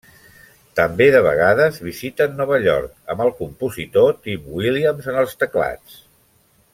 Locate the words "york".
2.65-3.13